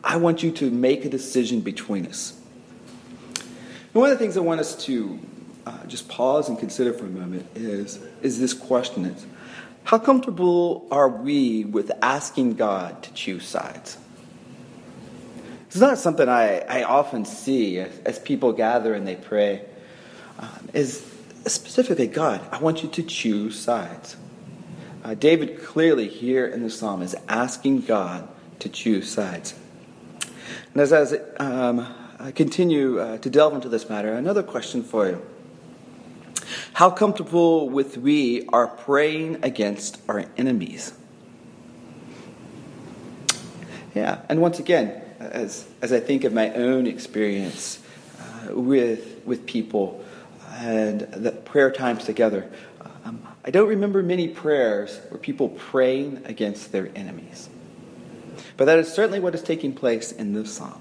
I 0.04 0.18
want 0.18 0.42
you 0.42 0.50
to 0.50 0.70
make 0.70 1.06
a 1.06 1.08
decision 1.08 1.62
between 1.62 2.04
us. 2.04 2.38
And 3.94 3.94
one 3.94 4.11
of 4.11 4.18
the 4.18 4.23
things 4.23 4.37
I 4.37 4.40
want 4.40 4.61
us 4.61 4.85
to 4.85 5.18
uh, 5.68 5.87
just 5.87 6.08
pause 6.08 6.48
and 6.48 6.58
consider 6.58 6.94
for 6.94 7.04
a 7.04 7.10
moment 7.10 7.46
is, 7.54 7.98
is 8.22 8.40
this 8.40 8.54
question 8.54 9.04
is, 9.04 9.26
how 9.84 9.98
comfortable 9.98 10.87
are 10.90 11.08
we 11.08 11.64
with 11.64 11.92
asking 12.00 12.54
God 12.54 13.02
to 13.02 13.12
choose 13.12 13.46
sides? 13.46 13.98
It's 15.66 15.76
not 15.76 15.98
something 15.98 16.26
I, 16.26 16.60
I 16.60 16.84
often 16.84 17.26
see 17.26 17.78
as, 17.78 17.98
as 18.06 18.18
people 18.18 18.52
gather 18.52 18.94
and 18.94 19.06
they 19.06 19.16
pray. 19.16 19.62
Um, 20.38 20.68
is 20.72 21.04
specifically, 21.46 22.06
God, 22.06 22.40
I 22.50 22.58
want 22.58 22.82
you 22.82 22.88
to 22.88 23.02
choose 23.02 23.58
sides. 23.58 24.16
Uh, 25.04 25.14
David 25.14 25.62
clearly 25.62 26.08
here 26.08 26.46
in 26.46 26.62
the 26.62 26.70
psalm 26.70 27.02
is 27.02 27.14
asking 27.28 27.82
God 27.82 28.26
to 28.60 28.70
choose 28.70 29.10
sides. 29.10 29.54
And 30.72 30.80
as, 30.80 31.14
um, 31.38 31.87
I 32.18 32.30
continue 32.30 32.98
uh, 32.98 33.18
to 33.18 33.28
delve 33.28 33.54
into 33.54 33.68
this 33.68 33.90
matter, 33.90 34.14
another 34.14 34.42
question 34.42 34.82
for 34.82 35.06
you. 35.06 35.22
How 36.75 36.90
comfortable 36.90 37.68
with 37.68 37.98
we 37.98 38.46
are 38.48 38.66
praying 38.66 39.38
against 39.42 40.00
our 40.08 40.25
enemies? 40.37 40.92
Yeah, 43.94 44.20
and 44.28 44.40
once 44.40 44.58
again, 44.58 45.02
as, 45.18 45.66
as 45.82 45.92
I 45.92 46.00
think 46.00 46.25
of 46.25 46.32
my 46.32 46.52
own 46.52 46.87
experience 46.87 47.80
uh, 48.20 48.54
with, 48.54 49.20
with 49.25 49.46
people 49.46 50.04
and 50.58 51.00
the 51.00 51.32
prayer 51.32 51.70
times 51.70 52.04
together, 52.04 52.50
um, 53.04 53.26
I 53.44 53.50
don't 53.50 53.68
remember 53.68 54.02
many 54.02 54.28
prayers 54.28 55.00
where 55.08 55.18
people 55.18 55.48
praying 55.48 56.22
against 56.26 56.70
their 56.70 56.90
enemies. 56.94 57.48
But 58.56 58.66
that 58.66 58.78
is 58.78 58.92
certainly 58.92 59.20
what 59.20 59.34
is 59.34 59.42
taking 59.42 59.72
place 59.72 60.12
in 60.12 60.34
this 60.34 60.52
psalm. 60.54 60.80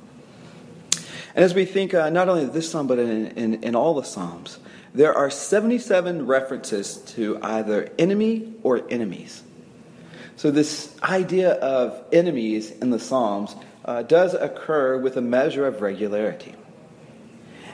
And 1.36 1.46
as 1.46 1.53
we 1.53 1.65
think 1.65 1.94
uh, 1.94 2.10
not 2.10 2.29
only 2.29 2.46
this 2.46 2.70
psalm, 2.70 2.88
but 2.88 3.00
in, 3.00 3.27
in, 3.27 3.63
in 3.63 3.75
all 3.75 3.94
the 3.94 4.03
psalms, 4.03 4.60
there 4.98 5.13
are 5.13 5.30
77 5.30 6.25
references 6.25 6.98
to 7.13 7.38
either 7.44 7.92
enemy 8.00 8.51
or 8.63 8.84
enemies. 8.89 9.44
So, 10.38 10.50
this 10.50 10.96
idea 11.04 11.51
of 11.51 12.04
enemies 12.12 12.72
in 12.72 12.89
the 12.89 13.00
Psalms 13.00 13.56
uh, 13.86 14.01
does 14.01 14.34
occur 14.34 14.98
with 14.98 15.16
a 15.16 15.22
measure 15.22 15.68
of 15.68 15.82
regularity. 15.82 16.56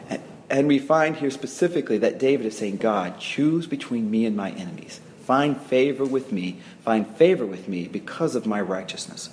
And, 0.10 0.22
and 0.50 0.68
we 0.68 0.80
find 0.80 1.16
here 1.16 1.32
specifically 1.32 1.98
that 2.00 2.20
David 2.20 2.46
is 2.46 2.58
saying, 2.58 2.78
God, 2.78 3.20
choose 3.20 3.68
between 3.68 4.12
me 4.12 4.26
and 4.26 4.36
my 4.36 4.52
enemies. 4.52 5.00
Find 5.22 5.60
favor 5.60 6.04
with 6.04 6.34
me. 6.34 6.58
Find 6.84 7.08
favor 7.08 7.46
with 7.46 7.70
me 7.70 7.88
because 7.88 8.36
of 8.36 8.46
my 8.46 8.60
righteousness. 8.60 9.30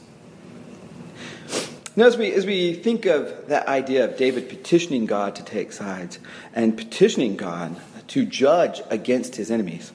Now, 1.96 2.06
as 2.06 2.16
we, 2.16 2.32
as 2.32 2.46
we 2.46 2.74
think 2.74 3.04
of 3.06 3.48
that 3.48 3.66
idea 3.66 4.04
of 4.04 4.16
David 4.16 4.48
petitioning 4.48 5.06
God 5.06 5.34
to 5.36 5.44
take 5.44 5.72
sides 5.72 6.18
and 6.54 6.76
petitioning 6.76 7.36
God 7.36 7.76
to 8.08 8.24
judge 8.24 8.80
against 8.90 9.36
his 9.36 9.50
enemies, 9.50 9.92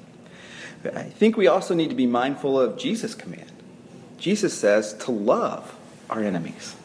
I 0.84 1.04
think 1.04 1.38
we 1.38 1.48
also 1.48 1.74
need 1.74 1.90
to 1.90 1.96
be 1.96 2.06
mindful 2.06 2.60
of 2.60 2.78
Jesus' 2.78 3.16
command. 3.16 3.52
Jesus 4.18 4.54
says 4.54 4.94
to 4.94 5.12
love 5.12 5.76
our 6.10 6.22
enemies. 6.22 6.76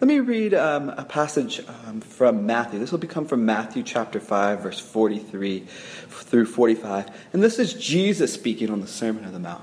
Let 0.00 0.08
me 0.08 0.20
read 0.20 0.52
um, 0.54 0.88
a 0.90 1.04
passage 1.04 1.60
um, 1.86 2.00
from 2.00 2.46
Matthew. 2.46 2.78
This 2.78 2.90
will 2.90 2.98
become 2.98 3.26
from 3.26 3.46
Matthew 3.46 3.82
chapter 3.82 4.18
5, 4.18 4.60
verse 4.62 4.80
43 4.80 5.60
through 5.60 6.46
45. 6.46 7.08
And 7.32 7.42
this 7.42 7.58
is 7.58 7.74
Jesus 7.74 8.32
speaking 8.32 8.70
on 8.70 8.80
the 8.80 8.86
Sermon 8.86 9.24
on 9.24 9.32
the 9.32 9.38
Mount. 9.38 9.62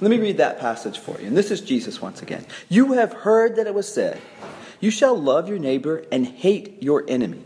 Let 0.00 0.10
me 0.10 0.18
read 0.18 0.38
that 0.38 0.58
passage 0.58 0.98
for 0.98 1.20
you. 1.20 1.28
And 1.28 1.36
this 1.36 1.50
is 1.50 1.60
Jesus 1.60 2.00
once 2.00 2.22
again. 2.22 2.44
You 2.68 2.92
have 2.94 3.12
heard 3.12 3.56
that 3.56 3.66
it 3.66 3.74
was 3.74 3.92
said, 3.92 4.20
You 4.80 4.90
shall 4.90 5.16
love 5.16 5.48
your 5.48 5.58
neighbor 5.58 6.04
and 6.10 6.26
hate 6.26 6.82
your 6.82 7.04
enemy. 7.08 7.42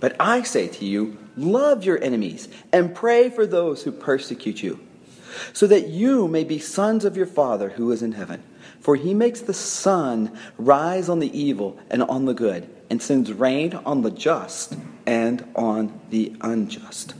But 0.00 0.16
I 0.18 0.42
say 0.42 0.68
to 0.68 0.84
you, 0.84 1.16
love 1.36 1.84
your 1.84 2.02
enemies 2.02 2.48
and 2.72 2.94
pray 2.94 3.30
for 3.30 3.46
those 3.46 3.82
who 3.84 3.92
persecute 3.92 4.62
you, 4.62 4.80
so 5.52 5.66
that 5.66 5.88
you 5.88 6.28
may 6.28 6.44
be 6.44 6.58
sons 6.58 7.04
of 7.04 7.16
your 7.16 7.26
Father 7.26 7.70
who 7.70 7.92
is 7.92 8.02
in 8.02 8.12
heaven. 8.12 8.42
For 8.80 8.96
he 8.96 9.14
makes 9.14 9.40
the 9.40 9.54
sun 9.54 10.36
rise 10.58 11.08
on 11.08 11.20
the 11.20 11.38
evil 11.38 11.78
and 11.88 12.02
on 12.02 12.24
the 12.24 12.34
good, 12.34 12.68
and 12.90 13.00
sends 13.00 13.32
rain 13.32 13.74
on 13.86 14.02
the 14.02 14.10
just 14.10 14.76
and 15.06 15.46
on 15.54 16.00
the 16.10 16.34
unjust. 16.40 17.14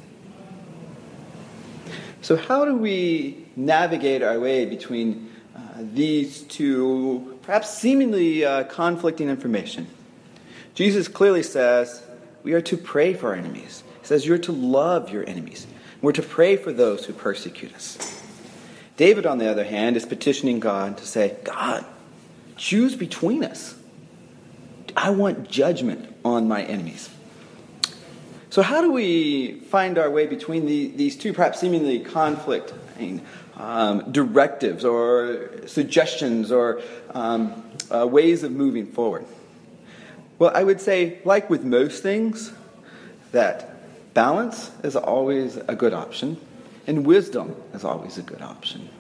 So, 2.23 2.37
how 2.37 2.65
do 2.65 2.77
we 2.77 3.47
navigate 3.57 4.23
our 4.23 4.39
way 4.39 4.65
between 4.65 5.29
uh, 5.57 5.59
these 5.79 6.43
two, 6.43 7.37
perhaps 7.43 7.77
seemingly 7.77 8.45
uh, 8.45 8.63
conflicting 8.65 9.29
information? 9.29 9.89
Jesus 10.75 11.09
clearly 11.09 11.43
says 11.43 12.01
we 12.45 12.53
are 12.53 12.61
to 12.63 12.77
pray 12.77 13.13
for 13.13 13.31
our 13.31 13.35
enemies. 13.35 13.83
He 14.01 14.07
says 14.07 14.25
you're 14.25 14.39
to 14.39 14.53
love 14.53 15.11
your 15.11 15.29
enemies. 15.29 15.67
We're 16.01 16.13
to 16.13 16.23
pray 16.23 16.57
for 16.57 16.73
those 16.73 17.05
who 17.07 17.13
persecute 17.13 17.75
us. 17.75 17.99
David, 18.97 19.27
on 19.27 19.39
the 19.39 19.51
other 19.51 19.65
hand, 19.65 19.97
is 19.97 20.07
petitioning 20.07 20.61
God 20.61 20.99
to 20.99 21.07
say, 21.07 21.37
God, 21.43 21.85
choose 22.57 22.95
between 22.95 23.43
us. 23.43 23.75
I 24.97 25.11
want 25.11 25.51
judgment 25.51 26.15
on 26.25 26.47
my 26.47 26.63
enemies. 26.63 27.11
So, 28.53 28.61
how 28.61 28.83
do 28.83 28.93
we 28.93 29.61
find 29.71 29.97
our 29.97 30.11
way 30.11 30.27
between 30.27 30.67
the, 30.67 30.89
these 30.89 31.17
two, 31.17 31.33
perhaps 31.33 31.59
seemingly 31.59 32.01
conflicting 32.01 33.23
um, 33.57 34.13
directives 34.13 34.85
or 34.85 35.67
suggestions 35.67 36.53
or 36.53 36.83
um, 37.15 37.65
uh, 37.91 38.07
ways 38.07 38.43
of 38.43 38.53
moving 38.53 38.85
forward? 38.85 39.25
Well, 40.39 40.53
I 40.55 40.65
would 40.65 40.83
say, 40.83 41.21
like 41.25 41.49
with 41.49 41.65
most 41.65 42.03
things, 42.03 42.53
that 43.31 43.75
balance 44.13 44.71
is 44.83 44.97
always 44.97 45.57
a 45.57 45.75
good 45.75 45.95
option, 45.95 46.37
and 46.87 47.07
wisdom 47.07 47.57
is 47.73 47.87
always 47.87 48.19
a 48.19 48.23
good 48.23 48.43
option. 48.43 48.91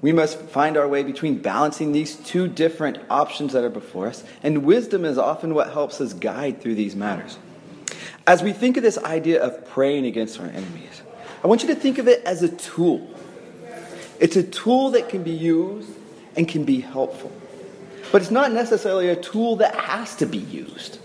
We 0.00 0.12
must 0.12 0.38
find 0.38 0.76
our 0.76 0.86
way 0.86 1.02
between 1.02 1.38
balancing 1.38 1.90
these 1.90 2.14
two 2.14 2.46
different 2.46 2.98
options 3.10 3.52
that 3.54 3.64
are 3.64 3.68
before 3.68 4.06
us, 4.06 4.22
and 4.44 4.64
wisdom 4.64 5.04
is 5.04 5.18
often 5.18 5.54
what 5.54 5.72
helps 5.72 6.00
us 6.00 6.12
guide 6.12 6.60
through 6.60 6.76
these 6.76 6.94
matters. 6.94 7.36
As 8.26 8.42
we 8.42 8.52
think 8.52 8.76
of 8.76 8.82
this 8.82 8.98
idea 8.98 9.42
of 9.42 9.66
praying 9.68 10.06
against 10.06 10.40
our 10.40 10.46
enemies, 10.46 11.02
I 11.42 11.46
want 11.46 11.62
you 11.62 11.68
to 11.68 11.74
think 11.74 11.98
of 11.98 12.08
it 12.08 12.22
as 12.24 12.42
a 12.42 12.48
tool. 12.48 13.10
It's 14.18 14.36
a 14.36 14.42
tool 14.42 14.90
that 14.92 15.08
can 15.08 15.22
be 15.22 15.32
used 15.32 15.90
and 16.36 16.48
can 16.48 16.64
be 16.64 16.80
helpful. 16.80 17.32
But 18.12 18.22
it's 18.22 18.30
not 18.30 18.52
necessarily 18.52 19.08
a 19.08 19.16
tool 19.16 19.56
that 19.56 19.74
has 19.74 20.16
to 20.16 20.26
be 20.26 20.38
used. 20.38 20.98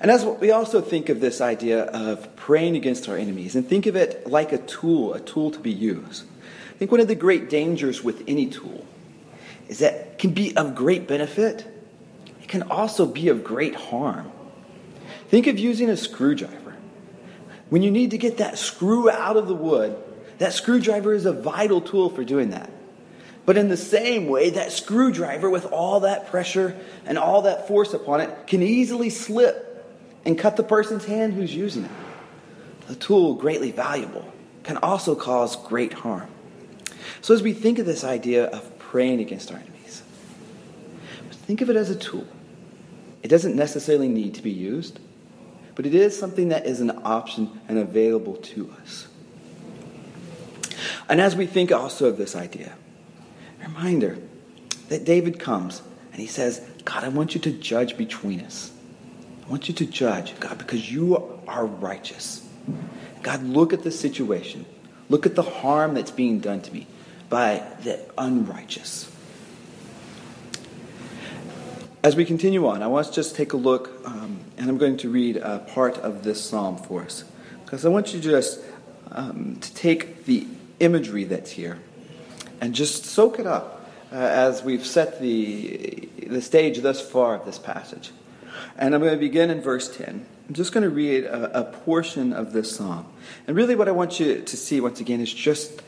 And 0.00 0.10
as 0.10 0.24
we 0.24 0.52
also 0.52 0.80
think 0.80 1.08
of 1.08 1.20
this 1.20 1.40
idea 1.40 1.84
of 1.84 2.36
praying 2.36 2.76
against 2.76 3.08
our 3.08 3.16
enemies 3.16 3.56
and 3.56 3.66
think 3.66 3.86
of 3.86 3.96
it 3.96 4.26
like 4.26 4.52
a 4.52 4.58
tool, 4.58 5.14
a 5.14 5.20
tool 5.20 5.50
to 5.50 5.58
be 5.58 5.72
used. 5.72 6.24
I 6.74 6.78
think 6.78 6.92
one 6.92 7.00
of 7.00 7.08
the 7.08 7.16
great 7.16 7.50
dangers 7.50 8.04
with 8.04 8.22
any 8.28 8.46
tool 8.46 8.86
is 9.68 9.80
that 9.80 9.94
it 9.94 10.18
can 10.18 10.30
be 10.30 10.56
of 10.56 10.76
great 10.76 11.08
benefit. 11.08 11.66
It 12.40 12.48
can 12.48 12.62
also 12.62 13.06
be 13.06 13.28
of 13.28 13.42
great 13.42 13.74
harm. 13.74 14.30
Think 15.28 15.46
of 15.46 15.58
using 15.58 15.90
a 15.90 15.96
screwdriver. 15.96 16.76
When 17.70 17.82
you 17.82 17.90
need 17.90 18.12
to 18.12 18.18
get 18.18 18.38
that 18.38 18.58
screw 18.58 19.10
out 19.10 19.36
of 19.36 19.46
the 19.46 19.54
wood, 19.54 19.96
that 20.38 20.54
screwdriver 20.54 21.12
is 21.12 21.26
a 21.26 21.32
vital 21.32 21.80
tool 21.80 22.08
for 22.08 22.24
doing 22.24 22.50
that. 22.50 22.70
But 23.44 23.56
in 23.56 23.68
the 23.68 23.76
same 23.76 24.28
way, 24.28 24.50
that 24.50 24.72
screwdriver, 24.72 25.48
with 25.48 25.66
all 25.66 26.00
that 26.00 26.28
pressure 26.28 26.78
and 27.06 27.18
all 27.18 27.42
that 27.42 27.66
force 27.66 27.94
upon 27.94 28.20
it, 28.20 28.46
can 28.46 28.62
easily 28.62 29.10
slip 29.10 29.64
and 30.24 30.38
cut 30.38 30.56
the 30.56 30.62
person's 30.62 31.04
hand 31.04 31.34
who's 31.34 31.54
using 31.54 31.84
it. 31.84 31.90
A 32.90 32.94
tool 32.94 33.34
greatly 33.34 33.70
valuable 33.70 34.30
can 34.64 34.76
also 34.78 35.14
cause 35.14 35.56
great 35.56 35.92
harm. 35.92 36.28
So, 37.20 37.34
as 37.34 37.42
we 37.42 37.52
think 37.52 37.78
of 37.78 37.86
this 37.86 38.04
idea 38.04 38.46
of 38.46 38.78
praying 38.78 39.20
against 39.20 39.50
our 39.50 39.58
enemies, 39.58 40.02
think 41.30 41.60
of 41.62 41.70
it 41.70 41.76
as 41.76 41.90
a 41.90 41.96
tool. 41.96 42.26
It 43.22 43.28
doesn't 43.28 43.56
necessarily 43.56 44.08
need 44.08 44.34
to 44.34 44.42
be 44.42 44.50
used, 44.50 45.00
but 45.78 45.86
it 45.86 45.94
is 45.94 46.18
something 46.18 46.48
that 46.48 46.66
is 46.66 46.80
an 46.80 46.90
option 47.04 47.60
and 47.68 47.78
available 47.78 48.34
to 48.34 48.74
us. 48.82 49.06
And 51.08 51.20
as 51.20 51.36
we 51.36 51.46
think 51.46 51.70
also 51.70 52.08
of 52.08 52.16
this 52.16 52.34
idea, 52.34 52.72
reminder 53.62 54.18
that 54.88 55.04
David 55.04 55.38
comes 55.38 55.80
and 56.10 56.20
he 56.20 56.26
says, 56.26 56.60
God, 56.84 57.04
I 57.04 57.08
want 57.10 57.36
you 57.36 57.40
to 57.42 57.52
judge 57.52 57.96
between 57.96 58.40
us. 58.40 58.72
I 59.46 59.50
want 59.50 59.68
you 59.68 59.74
to 59.74 59.86
judge, 59.86 60.40
God, 60.40 60.58
because 60.58 60.90
you 60.90 61.40
are 61.46 61.64
righteous. 61.64 62.44
God, 63.22 63.44
look 63.44 63.72
at 63.72 63.84
the 63.84 63.92
situation. 63.92 64.66
Look 65.08 65.26
at 65.26 65.36
the 65.36 65.44
harm 65.44 65.94
that's 65.94 66.10
being 66.10 66.40
done 66.40 66.60
to 66.62 66.72
me 66.72 66.88
by 67.28 67.62
the 67.84 68.00
unrighteous. 68.18 69.14
As 72.02 72.16
we 72.16 72.24
continue 72.24 72.66
on, 72.66 72.82
I 72.82 72.88
want 72.88 73.06
us 73.06 73.10
to 73.10 73.14
just 73.14 73.36
take 73.36 73.52
a 73.52 73.56
look, 73.56 74.04
um, 74.04 74.37
and 74.58 74.68
I'm 74.68 74.76
going 74.76 74.96
to 74.98 75.08
read 75.08 75.36
a 75.36 75.60
part 75.60 75.96
of 75.98 76.24
this 76.24 76.44
psalm 76.44 76.76
for 76.76 77.02
us. 77.02 77.24
Because 77.64 77.86
I 77.86 77.88
want 77.88 78.12
you 78.12 78.20
just 78.20 78.60
um, 79.10 79.56
to 79.60 79.74
take 79.74 80.24
the 80.24 80.46
imagery 80.80 81.24
that's 81.24 81.50
here 81.50 81.78
and 82.60 82.74
just 82.74 83.04
soak 83.04 83.38
it 83.38 83.46
up 83.46 83.88
uh, 84.12 84.16
as 84.16 84.62
we've 84.62 84.84
set 84.84 85.20
the, 85.20 86.08
the 86.26 86.42
stage 86.42 86.80
thus 86.80 87.00
far 87.00 87.34
of 87.34 87.44
this 87.44 87.58
passage. 87.58 88.10
And 88.76 88.94
I'm 88.94 89.00
going 89.00 89.12
to 89.12 89.18
begin 89.18 89.50
in 89.50 89.60
verse 89.60 89.94
10. 89.96 90.26
I'm 90.48 90.54
just 90.54 90.72
going 90.72 90.82
to 90.82 90.90
read 90.90 91.24
a, 91.24 91.60
a 91.60 91.64
portion 91.64 92.32
of 92.32 92.52
this 92.52 92.74
psalm. 92.74 93.06
And 93.46 93.56
really, 93.56 93.76
what 93.76 93.88
I 93.88 93.92
want 93.92 94.18
you 94.18 94.40
to 94.40 94.56
see 94.56 94.80
once 94.80 95.00
again 95.00 95.20
is 95.20 95.32
just 95.32 95.82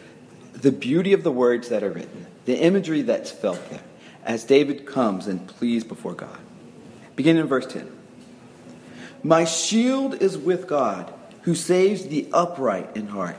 the 0.52 0.70
beauty 0.70 1.12
of 1.12 1.24
the 1.24 1.32
words 1.32 1.70
that 1.70 1.82
are 1.82 1.90
written, 1.90 2.26
the 2.44 2.56
imagery 2.56 3.02
that's 3.02 3.30
felt 3.30 3.68
there 3.70 3.80
as 4.24 4.44
David 4.44 4.86
comes 4.86 5.26
and 5.26 5.46
pleads 5.48 5.82
before 5.82 6.12
God. 6.12 6.38
Beginning 7.16 7.42
in 7.42 7.48
verse 7.48 7.66
10. 7.66 7.99
My 9.22 9.44
shield 9.44 10.14
is 10.14 10.38
with 10.38 10.66
God, 10.66 11.12
who 11.42 11.54
saves 11.54 12.06
the 12.06 12.28
upright 12.32 12.96
in 12.96 13.08
heart. 13.08 13.36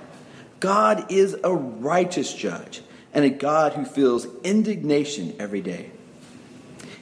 God 0.60 1.12
is 1.12 1.36
a 1.44 1.56
righteous 1.56 2.34
judge 2.34 2.82
and 3.14 3.26
a 3.26 3.30
God 3.30 3.74
who 3.74 3.86
feels 3.86 4.28
indignation 4.44 5.36
every 5.40 5.62
day. 5.62 5.92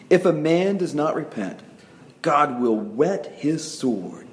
If 0.10 0.26
a 0.26 0.34
man 0.34 0.78
does 0.78 0.96
not 0.96 1.16
repent, 1.16 1.60
God 2.22 2.62
will 2.62 2.76
whet 2.76 3.28
his 3.36 3.70
sword. 3.70 4.28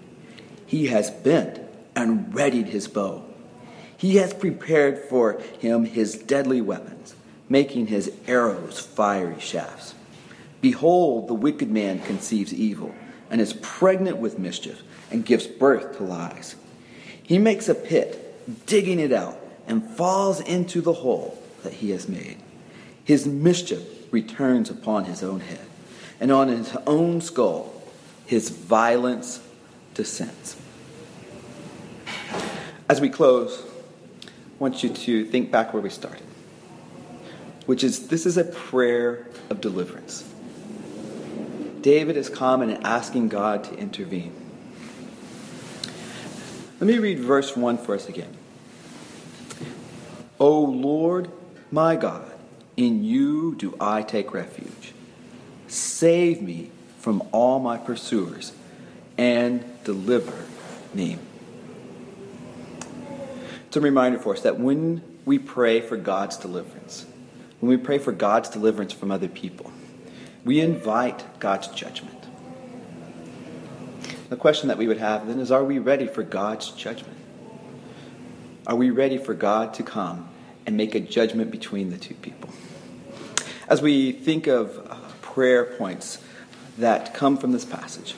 He 0.65 0.87
has 0.87 1.11
bent 1.11 1.61
and 1.95 2.33
readied 2.35 2.69
his 2.69 2.87
bow. 2.87 3.25
He 3.97 4.17
has 4.17 4.33
prepared 4.33 4.99
for 5.09 5.41
him 5.59 5.85
his 5.85 6.15
deadly 6.15 6.61
weapons, 6.61 7.15
making 7.49 7.89
his 7.89 8.13
arrows 8.29 8.79
fiery 8.79 9.41
shafts. 9.41 9.95
Behold, 10.61 11.29
the 11.29 11.35
wicked 11.35 11.71
man 11.71 12.01
conceives 12.01 12.55
evil 12.55 12.95
and 13.31 13.41
is 13.41 13.55
pregnant 13.55 14.19
with 14.19 14.39
mischief 14.39 14.83
and 15.11 15.25
gives 15.25 15.47
birth 15.47 15.97
to 15.99 16.03
lies. 16.05 16.57
He 17.23 17.39
makes 17.39 17.69
a 17.69 17.75
pit, 17.75 18.67
digging 18.67 19.01
it 19.01 19.13
out, 19.13 19.39
and 19.67 19.83
falls 19.83 20.41
into 20.41 20.81
the 20.81 20.93
hole 20.93 21.43
that 21.63 21.75
he 21.75 21.91
has 21.91 22.09
made. 22.09 22.39
His 23.05 23.27
mischief 23.27 23.83
returns 24.13 24.71
upon 24.71 25.05
his 25.05 25.23
own 25.23 25.41
head, 25.41 25.67
and 26.21 26.31
on 26.31 26.49
his 26.49 26.77
own 26.87 27.21
skull 27.21 27.73
his 28.27 28.51
violence 28.51 29.41
descends. 29.95 30.57
As 32.89 33.01
we 33.01 33.09
close, 33.09 33.65
I 34.25 34.29
want 34.59 34.83
you 34.83 34.91
to 34.91 35.25
think 35.25 35.51
back 35.51 35.73
where 35.73 35.83
we 35.83 35.91
started, 35.91 36.27
which 37.67 37.83
is 37.83 38.09
this 38.09 38.27
is 38.27 38.37
a 38.37 38.45
prayer 38.45 39.27
of 39.51 39.61
deliverance. 39.61 40.25
David 41.87 42.17
is 42.17 42.29
coming 42.29 42.73
and 42.73 42.85
asking 42.85 43.29
God 43.29 43.63
to 43.63 43.79
intervene. 43.79 44.33
Let 46.81 46.89
me 46.89 46.99
read 46.99 47.21
verse 47.21 47.57
1 47.57 47.79
for 47.79 47.95
us 47.95 48.09
again. 48.09 48.37
O 50.41 50.63
Lord, 50.63 51.31
my 51.71 51.95
God, 51.95 52.29
in 52.77 53.05
you 53.05 53.55
do 53.55 53.77
I 53.81 54.03
take 54.03 54.35
refuge. 54.35 54.95
Save 55.69 56.43
me 56.43 56.73
from 56.99 57.23
all 57.31 57.61
my 57.61 57.79
pursuers 57.79 58.53
and 59.17 59.65
deliver 59.85 60.45
me. 60.93 61.19
It's 63.69 63.77
a 63.77 63.81
reminder 63.81 64.19
for 64.19 64.33
us 64.33 64.41
that 64.41 64.59
when 64.59 65.05
we 65.25 65.39
pray 65.39 65.81
for 65.81 65.97
God's 65.97 66.37
deliverance, 66.37 67.07
when 67.61 67.71
we 67.71 67.77
pray 67.77 67.99
for 67.99 68.11
God's 68.11 68.49
deliverance 68.49 68.93
from 68.93 69.13
other 69.13 69.29
people, 69.29 69.71
we 70.47 70.61
invite 70.61 71.25
God's 71.41 71.67
judgment. 71.69 72.25
The 74.29 74.37
question 74.37 74.69
that 74.69 74.79
we 74.79 74.87
would 74.87 74.99
have 74.99 75.27
then 75.27 75.41
is 75.41 75.51
are 75.51 75.65
we 75.65 75.81
ready 75.81 76.07
for 76.07 76.23
God's 76.23 76.71
judgment? 76.71 77.19
Are 78.65 78.77
we 78.77 78.91
ready 78.91 79.19
for 79.19 79.35
God 79.35 79.75
to 79.75 79.83
come 79.83 80.29
and 80.65 80.77
make 80.77 80.95
a 80.95 81.01
judgment 81.01 81.51
between 81.51 81.91
the 81.91 81.99
two 81.99 82.15
people? 82.15 82.51
As 83.69 83.83
we 83.83 84.13
think 84.13 84.47
of 84.47 84.79
uh, 84.89 84.95
prayer 85.21 85.65
points 85.65 86.23
that 86.79 87.13
come 87.13 87.37
from 87.37 87.51
this 87.51 87.65
passage, 87.65 88.15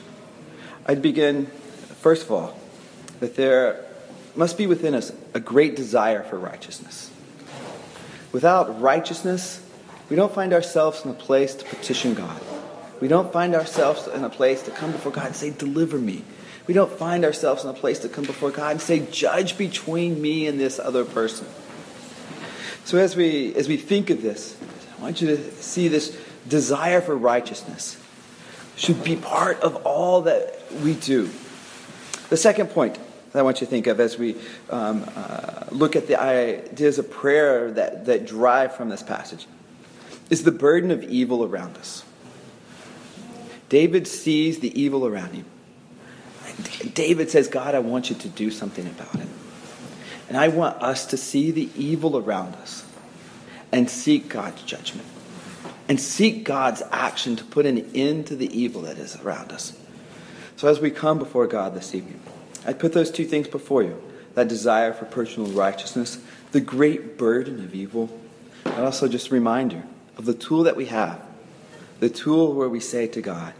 I'd 0.85 1.01
begin, 1.01 1.47
first 1.47 2.23
of 2.23 2.31
all, 2.31 2.59
that 3.21 3.37
there 3.37 3.83
must 4.35 4.55
be 4.55 4.67
within 4.67 4.93
us 4.93 5.11
a 5.33 5.39
great 5.39 5.75
desire 5.75 6.21
for 6.21 6.37
righteousness. 6.37 7.11
Without 8.31 8.79
righteousness, 8.79 9.65
we 10.09 10.15
don't 10.15 10.33
find 10.33 10.53
ourselves 10.53 11.05
in 11.05 11.11
a 11.11 11.13
place 11.13 11.53
to 11.55 11.65
petition 11.65 12.13
God. 12.13 12.41
We 12.99 13.07
don't 13.07 13.31
find 13.31 13.55
ourselves 13.55 14.07
in 14.07 14.23
a 14.23 14.29
place 14.29 14.63
to 14.63 14.71
come 14.71 14.91
before 14.91 15.11
God 15.11 15.27
and 15.27 15.35
say, 15.35 15.51
Deliver 15.51 15.97
me. 15.97 16.23
We 16.67 16.73
don't 16.73 16.91
find 16.91 17.23
ourselves 17.23 17.63
in 17.63 17.69
a 17.69 17.73
place 17.73 17.99
to 17.99 18.09
come 18.09 18.25
before 18.25 18.51
God 18.51 18.71
and 18.71 18.81
say, 18.81 19.05
Judge 19.11 19.57
between 19.57 20.21
me 20.21 20.47
and 20.47 20.59
this 20.59 20.79
other 20.79 21.05
person. 21.05 21.47
So 22.85 22.97
as 22.97 23.15
we 23.15 23.55
as 23.55 23.67
we 23.67 23.77
think 23.77 24.09
of 24.09 24.21
this, 24.21 24.57
I 24.97 25.01
want 25.01 25.21
you 25.21 25.27
to 25.27 25.51
see 25.53 25.87
this 25.87 26.17
desire 26.47 27.01
for 27.01 27.15
righteousness 27.15 27.97
should 28.75 29.03
be 29.03 29.15
part 29.15 29.59
of 29.61 29.75
all 29.85 30.21
that 30.21 30.59
we 30.83 30.95
do. 30.95 31.29
The 32.29 32.37
second 32.37 32.69
point 32.69 32.97
that 33.31 33.39
I 33.39 33.41
want 33.41 33.61
you 33.61 33.67
to 33.67 33.69
think 33.69 33.87
of 33.87 33.99
as 33.99 34.17
we 34.17 34.35
um, 34.69 35.05
uh, 35.15 35.65
look 35.71 35.95
at 35.95 36.07
the 36.07 36.19
ideas 36.19 36.97
of 36.97 37.11
prayer 37.11 37.71
that, 37.71 38.05
that 38.05 38.25
drive 38.25 38.75
from 38.75 38.89
this 38.89 39.03
passage 39.03 39.45
is 40.29 40.43
the 40.43 40.51
burden 40.51 40.91
of 40.91 41.03
evil 41.03 41.43
around 41.43 41.77
us. 41.77 42.03
David 43.69 44.07
sees 44.07 44.59
the 44.59 44.79
evil 44.79 45.05
around 45.05 45.33
him. 45.33 45.45
David 46.93 47.29
says, 47.29 47.47
God, 47.47 47.75
I 47.75 47.79
want 47.79 48.09
you 48.09 48.15
to 48.17 48.27
do 48.27 48.51
something 48.51 48.85
about 48.85 49.15
it. 49.15 49.27
And 50.27 50.37
I 50.37 50.49
want 50.49 50.81
us 50.81 51.07
to 51.07 51.17
see 51.17 51.51
the 51.51 51.69
evil 51.75 52.17
around 52.17 52.55
us 52.55 52.85
and 53.71 53.89
seek 53.89 54.29
God's 54.29 54.61
judgment 54.63 55.07
and 55.87 55.99
seek 55.99 56.43
God's 56.43 56.83
action 56.91 57.35
to 57.35 57.43
put 57.43 57.65
an 57.65 57.91
end 57.95 58.27
to 58.27 58.35
the 58.35 58.55
evil 58.57 58.83
that 58.83 58.97
is 58.97 59.15
around 59.17 59.51
us. 59.51 59.77
So 60.55 60.67
as 60.67 60.79
we 60.79 60.91
come 60.91 61.17
before 61.17 61.47
God 61.47 61.73
this 61.73 61.95
evening, 61.95 62.19
I 62.65 62.73
put 62.73 62.93
those 62.93 63.09
two 63.09 63.25
things 63.25 63.47
before 63.47 63.81
you 63.81 64.01
that 64.35 64.47
desire 64.47 64.93
for 64.93 65.05
personal 65.05 65.51
righteousness, 65.51 66.19
the 66.51 66.61
great 66.61 67.17
burden 67.17 67.63
of 67.63 67.73
evil, 67.73 68.09
and 68.65 68.85
also 68.85 69.07
just 69.07 69.29
a 69.29 69.33
reminder 69.33 69.83
of 70.19 70.25
the 70.25 70.33
tool 70.33 70.63
that 70.63 70.75
we 70.75 70.85
have 70.85 71.19
the 71.99 72.09
tool 72.09 72.53
where 72.53 72.69
we 72.69 72.79
say 72.79 73.07
to 73.07 73.21
God, 73.21 73.53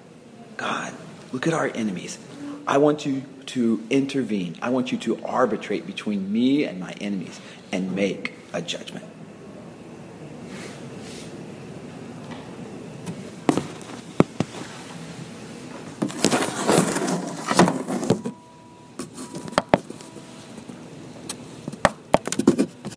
God, 0.56 0.94
look 1.34 1.46
at 1.46 1.54
our 1.54 1.68
enemies. 1.68 2.18
I 2.66 2.78
want 2.78 3.06
you 3.06 3.24
to 3.48 3.84
intervene. 3.90 4.56
I 4.62 4.70
want 4.70 4.92
you 4.92 4.98
to 5.00 5.22
arbitrate 5.26 5.86
between 5.86 6.32
me 6.32 6.64
and 6.64 6.80
my 6.80 6.94
enemies 7.02 7.40
and 7.72 7.94
make 7.96 8.34
a 8.54 8.62
judgment. 8.62 9.06